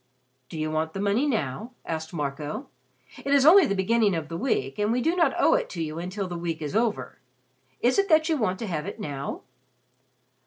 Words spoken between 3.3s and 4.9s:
is only the beginning of the week